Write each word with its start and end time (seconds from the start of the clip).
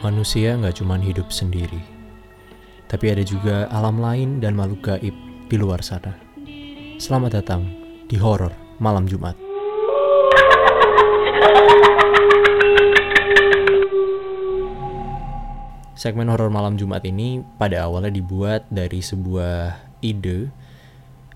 Manusia 0.00 0.56
nggak 0.56 0.80
cuma 0.80 0.96
hidup 0.96 1.28
sendiri, 1.28 1.76
tapi 2.88 3.12
ada 3.12 3.20
juga 3.28 3.68
alam 3.68 4.00
lain 4.00 4.40
dan 4.40 4.56
makhluk 4.56 4.88
gaib 4.88 5.12
di 5.52 5.56
luar 5.60 5.84
sana. 5.84 6.16
Selamat 6.96 7.44
datang 7.44 7.68
di 8.08 8.16
Horor 8.16 8.56
Malam 8.80 9.04
Jumat. 9.04 9.36
Segmen 15.92 16.32
Horor 16.32 16.48
Malam 16.48 16.80
Jumat 16.80 17.04
ini 17.04 17.44
pada 17.60 17.84
awalnya 17.84 18.08
dibuat 18.08 18.64
dari 18.72 19.04
sebuah 19.04 19.76
ide 20.00 20.61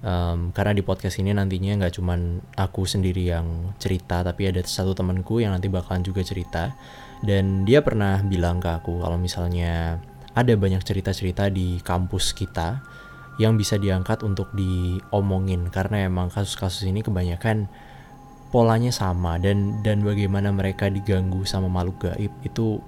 um, 0.07 0.55
karena 0.55 0.73
di 0.73 0.87
podcast 0.87 1.19
ini 1.19 1.35
nantinya 1.35 1.83
nggak 1.83 1.99
cuman 1.99 2.39
aku 2.55 2.87
sendiri 2.87 3.27
yang 3.27 3.75
cerita 3.83 4.23
tapi 4.23 4.47
ada 4.47 4.63
satu 4.63 4.95
temanku 4.95 5.43
yang 5.43 5.53
nanti 5.53 5.67
bakalan 5.67 6.07
juga 6.07 6.23
cerita. 6.23 6.79
Dan 7.21 7.67
dia 7.67 7.83
pernah 7.83 8.23
bilang 8.23 8.63
ke 8.63 8.71
aku 8.71 9.03
kalau 9.03 9.19
misalnya 9.19 9.99
ada 10.37 10.53
banyak 10.55 10.85
cerita-cerita 10.85 11.49
di 11.49 11.81
kampus 11.81 12.37
kita 12.37 12.85
yang 13.43 13.59
bisa 13.59 13.77
diangkat 13.77 14.23
untuk 14.23 14.53
diomongin. 14.55 15.69
Karena 15.75 16.07
emang 16.07 16.31
kasus-kasus 16.31 16.87
ini 16.87 17.03
kebanyakan 17.03 17.67
polanya 18.55 18.95
sama 18.95 19.43
dan 19.43 19.83
dan 19.83 20.07
bagaimana 20.07 20.55
mereka 20.55 20.87
diganggu 20.87 21.43
sama 21.43 21.67
makhluk 21.67 22.09
gaib 22.09 22.33
itu 22.47 22.79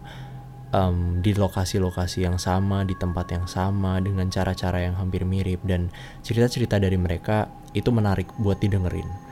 um, 0.72 1.20
di 1.24 1.32
lokasi-lokasi 1.32 2.24
yang 2.24 2.36
sama 2.36 2.84
di 2.84 2.94
tempat 2.96 3.32
yang 3.32 3.46
sama 3.48 4.00
dengan 4.00 4.28
cara-cara 4.28 4.84
yang 4.84 4.96
hampir 4.96 5.24
mirip. 5.24 5.62
Dan 5.64 5.92
cerita-cerita 6.24 6.80
dari 6.80 6.96
mereka 7.00 7.48
itu 7.72 7.88
menarik 7.92 8.28
buat 8.40 8.60
didengerin. 8.60 9.28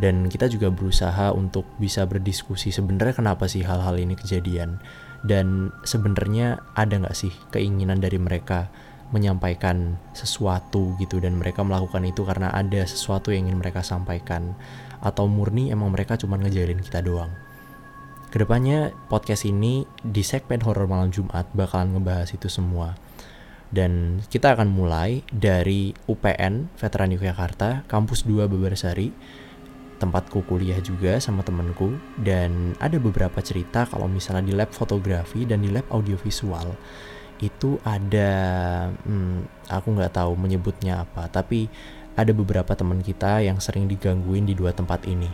Dan 0.00 0.32
kita 0.32 0.48
juga 0.48 0.72
berusaha 0.72 1.36
untuk 1.36 1.68
bisa 1.76 2.08
berdiskusi 2.08 2.72
sebenarnya 2.72 3.12
kenapa 3.12 3.44
sih 3.44 3.60
hal-hal 3.62 4.00
ini 4.00 4.16
kejadian. 4.16 4.80
Dan 5.22 5.70
sebenarnya 5.86 6.58
ada 6.74 6.98
nggak 6.98 7.14
sih 7.14 7.30
keinginan 7.54 8.02
dari 8.02 8.18
mereka 8.18 8.72
menyampaikan 9.12 10.00
sesuatu 10.16 10.96
gitu 10.96 11.20
dan 11.20 11.36
mereka 11.36 11.60
melakukan 11.60 12.00
itu 12.08 12.24
karena 12.24 12.48
ada 12.48 12.80
sesuatu 12.88 13.28
yang 13.28 13.46
ingin 13.46 13.60
mereka 13.60 13.84
sampaikan? 13.84 14.56
Atau 15.04 15.28
murni 15.28 15.68
emang 15.68 15.92
mereka 15.92 16.16
cuma 16.16 16.40
ngejalin 16.40 16.80
kita 16.80 17.04
doang. 17.04 17.30
Ke 18.32 18.40
depannya 18.40 18.96
podcast 19.12 19.44
ini 19.44 19.84
di 20.00 20.24
segmen 20.24 20.64
horor 20.64 20.88
malam 20.88 21.12
Jumat 21.12 21.52
bakalan 21.52 21.92
ngebahas 21.92 22.32
itu 22.32 22.48
semua. 22.48 22.96
Dan 23.68 24.24
kita 24.24 24.56
akan 24.56 24.72
mulai 24.72 25.20
dari 25.28 25.92
UPN 26.08 26.72
Veteran 26.80 27.12
Yogyakarta, 27.12 27.84
Kampus 27.84 28.24
2 28.24 28.48
Bebersari 28.48 29.12
tempatku 30.00 30.48
kuliah 30.48 30.80
juga 30.80 31.20
sama 31.20 31.44
temenku 31.44 31.92
dan 32.24 32.72
ada 32.80 32.96
beberapa 32.96 33.36
cerita 33.44 33.84
kalau 33.84 34.08
misalnya 34.08 34.48
di 34.48 34.54
lab 34.56 34.72
fotografi 34.72 35.44
dan 35.44 35.60
di 35.60 35.68
lab 35.68 35.84
audiovisual 35.92 36.72
itu 37.38 37.76
ada 37.84 38.32
hmm, 38.90 39.68
aku 39.68 39.88
nggak 39.94 40.16
tahu 40.16 40.34
menyebutnya 40.34 41.06
apa 41.06 41.30
tapi 41.30 41.70
ada 42.18 42.34
beberapa 42.34 42.74
teman 42.74 42.98
kita 42.98 43.46
yang 43.46 43.62
sering 43.62 43.86
digangguin 43.86 44.42
di 44.42 44.58
dua 44.58 44.74
tempat 44.74 45.06
ini 45.06 45.30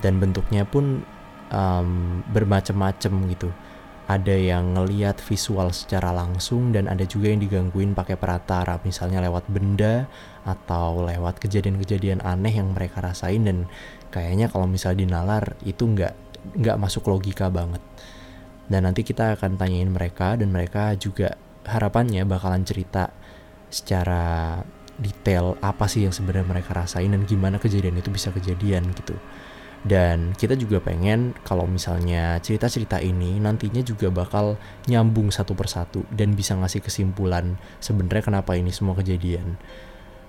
dan 0.00 0.16
bentuknya 0.16 0.64
pun 0.64 1.04
um, 1.52 2.20
bermacam-macam 2.32 3.12
gitu. 3.30 3.50
Ada 4.10 4.34
yang 4.34 4.74
ngeliat 4.74 5.22
visual 5.22 5.70
secara 5.70 6.10
langsung 6.10 6.74
dan 6.74 6.90
ada 6.90 7.06
juga 7.06 7.30
yang 7.30 7.38
digangguin 7.38 7.94
pakai 7.94 8.18
peratara 8.18 8.82
misalnya 8.82 9.22
lewat 9.22 9.46
benda 9.46 10.10
atau 10.42 11.06
lewat 11.06 11.38
kejadian-kejadian 11.38 12.18
aneh 12.26 12.58
yang 12.58 12.74
mereka 12.74 12.98
rasain 12.98 13.46
dan 13.46 13.70
kayaknya 14.10 14.50
kalau 14.50 14.66
misal 14.66 14.98
dinalar 14.98 15.54
itu 15.62 15.86
nggak 15.86 16.18
nggak 16.58 16.76
masuk 16.82 17.06
logika 17.06 17.46
banget. 17.46 17.80
Dan 18.66 18.90
nanti 18.90 19.06
kita 19.06 19.38
akan 19.38 19.54
tanyain 19.54 19.88
mereka 19.88 20.34
dan 20.34 20.50
mereka 20.50 20.96
juga 20.98 21.38
harapannya 21.62 22.26
bakalan 22.26 22.66
cerita 22.66 23.14
secara 23.70 24.58
detail 24.98 25.56
apa 25.62 25.88
sih 25.88 26.04
yang 26.04 26.12
sebenarnya 26.12 26.46
mereka 26.46 26.76
rasain 26.76 27.10
dan 27.10 27.22
gimana 27.24 27.56
kejadian 27.56 27.96
itu 27.96 28.12
bisa 28.12 28.28
kejadian 28.34 28.92
gitu 28.92 29.16
dan 29.82 30.30
kita 30.38 30.54
juga 30.54 30.78
pengen 30.78 31.34
kalau 31.42 31.66
misalnya 31.66 32.38
cerita-cerita 32.38 33.02
ini 33.02 33.42
nantinya 33.42 33.82
juga 33.82 34.14
bakal 34.14 34.54
nyambung 34.86 35.34
satu 35.34 35.58
persatu 35.58 36.06
dan 36.14 36.38
bisa 36.38 36.54
ngasih 36.54 36.78
kesimpulan 36.78 37.58
sebenarnya 37.82 38.22
kenapa 38.22 38.54
ini 38.54 38.70
semua 38.70 38.94
kejadian. 38.94 39.58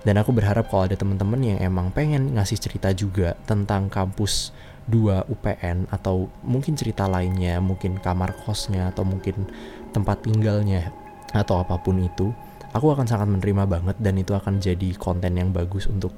Dan 0.04 0.20
aku 0.20 0.36
berharap 0.36 0.68
kalau 0.68 0.84
ada 0.84 0.98
teman-teman 1.00 1.40
yang 1.40 1.58
emang 1.64 1.88
pengen 1.94 2.36
ngasih 2.36 2.60
cerita 2.60 2.92
juga 2.92 3.40
tentang 3.48 3.88
kampus 3.88 4.52
2 4.90 5.32
UPN 5.32 5.88
atau 5.88 6.28
mungkin 6.44 6.76
cerita 6.76 7.08
lainnya, 7.08 7.56
mungkin 7.62 7.96
kamar 7.96 8.36
kosnya 8.44 8.92
atau 8.92 9.00
mungkin 9.06 9.48
tempat 9.96 10.20
tinggalnya 10.28 10.92
atau 11.32 11.56
apa 11.62 11.80
pun 11.80 12.04
itu, 12.04 12.36
aku 12.74 12.90
akan 12.90 13.06
sangat 13.06 13.30
menerima 13.30 13.70
banget 13.70 13.96
dan 14.02 14.18
itu 14.18 14.34
akan 14.34 14.58
jadi 14.58 14.98
konten 14.98 15.38
yang 15.38 15.54
bagus 15.54 15.86
untuk 15.86 16.10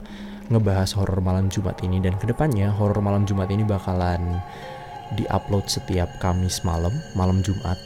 ngebahas 0.49 0.89
horor 0.97 1.21
malam 1.21 1.53
Jumat 1.53 1.77
ini. 1.84 2.00
Dan 2.00 2.17
ke 2.17 2.25
depannya 2.27 2.72
horor 2.72 2.99
malam 3.05 3.28
Jumat 3.28 3.53
ini 3.53 3.62
bakalan 3.62 4.41
diupload 5.15 5.69
setiap 5.69 6.09
Kamis 6.19 6.65
malam, 6.65 6.97
malam 7.12 7.45
Jumat. 7.45 7.77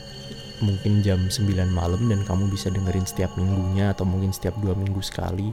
Mungkin 0.60 1.00
jam 1.00 1.18
9 1.26 1.50
malam 1.72 2.00
dan 2.06 2.20
kamu 2.28 2.52
bisa 2.52 2.68
dengerin 2.68 3.08
setiap 3.08 3.32
minggunya 3.34 3.96
atau 3.96 4.04
mungkin 4.04 4.30
setiap 4.30 4.54
dua 4.60 4.76
minggu 4.76 5.00
sekali. 5.00 5.50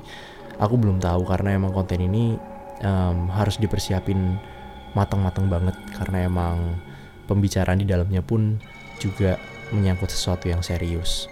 Aku 0.60 0.76
belum 0.76 1.00
tahu 1.00 1.24
karena 1.24 1.56
emang 1.56 1.72
konten 1.72 2.04
ini 2.04 2.36
um, 2.84 3.32
harus 3.32 3.56
dipersiapin 3.56 4.36
matang-matang 4.92 5.48
banget 5.48 5.80
karena 5.96 6.28
emang 6.28 6.76
pembicaraan 7.24 7.80
di 7.80 7.88
dalamnya 7.88 8.20
pun 8.20 8.60
juga 9.00 9.40
menyangkut 9.72 10.12
sesuatu 10.12 10.52
yang 10.52 10.60
serius 10.60 11.32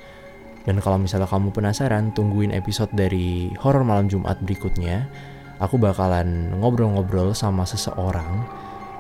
dan 0.66 0.82
kalau 0.82 0.98
misalnya 0.98 1.30
kamu 1.30 1.54
penasaran 1.54 2.12
tungguin 2.12 2.50
episode 2.52 2.90
dari 2.94 3.54
horor 3.62 3.86
malam 3.86 4.10
Jumat 4.10 4.42
berikutnya 4.42 5.06
aku 5.62 5.78
bakalan 5.78 6.52
ngobrol-ngobrol 6.58 7.32
sama 7.38 7.64
seseorang 7.64 8.44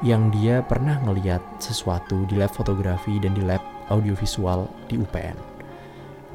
yang 0.05 0.29
dia 0.29 0.61
pernah 0.61 1.01
ngeliat 1.01 1.41
sesuatu 1.57 2.27
di 2.29 2.37
lab 2.37 2.51
fotografi 2.53 3.17
dan 3.17 3.33
di 3.33 3.41
lab 3.41 3.63
audiovisual 3.89 4.67
di 4.91 4.99
UPN. 4.99 5.37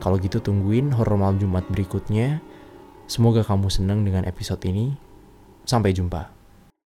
Kalau 0.00 0.16
gitu 0.16 0.40
tungguin 0.40 0.96
horor 0.96 1.20
malam 1.20 1.36
Jumat 1.36 1.68
berikutnya. 1.68 2.40
Semoga 3.04 3.44
kamu 3.44 3.68
senang 3.68 4.00
dengan 4.00 4.24
episode 4.24 4.64
ini. 4.64 4.96
Sampai 5.68 5.92
jumpa. 5.92 6.39